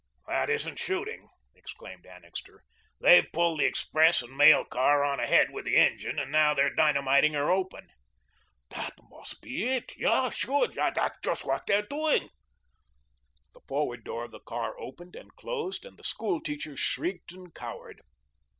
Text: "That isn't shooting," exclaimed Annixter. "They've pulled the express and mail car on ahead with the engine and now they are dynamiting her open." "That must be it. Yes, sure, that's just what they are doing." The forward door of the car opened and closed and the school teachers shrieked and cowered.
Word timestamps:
"That 0.25 0.49
isn't 0.49 0.79
shooting," 0.79 1.29
exclaimed 1.53 2.07
Annixter. 2.07 2.63
"They've 2.99 3.27
pulled 3.31 3.59
the 3.59 3.65
express 3.65 4.23
and 4.23 4.35
mail 4.35 4.65
car 4.65 5.03
on 5.03 5.19
ahead 5.19 5.51
with 5.51 5.65
the 5.65 5.75
engine 5.75 6.17
and 6.17 6.31
now 6.31 6.55
they 6.55 6.63
are 6.63 6.73
dynamiting 6.73 7.33
her 7.35 7.51
open." 7.51 7.87
"That 8.71 8.93
must 9.11 9.43
be 9.43 9.67
it. 9.67 9.93
Yes, 9.95 10.35
sure, 10.37 10.67
that's 10.69 11.17
just 11.23 11.45
what 11.45 11.67
they 11.67 11.75
are 11.75 11.83
doing." 11.83 12.29
The 13.53 13.61
forward 13.67 14.03
door 14.03 14.23
of 14.23 14.31
the 14.31 14.39
car 14.39 14.75
opened 14.79 15.15
and 15.15 15.35
closed 15.35 15.85
and 15.85 15.99
the 15.99 16.03
school 16.03 16.41
teachers 16.41 16.79
shrieked 16.79 17.31
and 17.31 17.53
cowered. 17.53 18.01